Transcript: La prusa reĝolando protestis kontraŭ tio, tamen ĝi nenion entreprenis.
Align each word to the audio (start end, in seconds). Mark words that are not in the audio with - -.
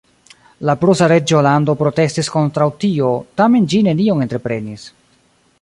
La 0.69 0.75
prusa 0.83 1.09
reĝolando 1.11 1.75
protestis 1.83 2.31
kontraŭ 2.37 2.69
tio, 2.85 3.13
tamen 3.43 3.71
ĝi 3.75 3.85
nenion 3.93 4.29
entreprenis. 4.29 4.93